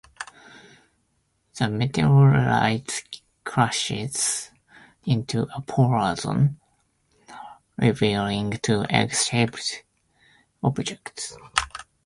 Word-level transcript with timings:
The 1.59 1.69
meteorite 1.69 3.21
crashes 3.43 4.49
into 5.05 5.43
a 5.55 5.61
polar 5.61 6.15
zone, 6.15 6.57
revealing 7.77 8.49
two 8.63 8.83
egg-shaped 8.89 9.83
objects. 10.63 11.37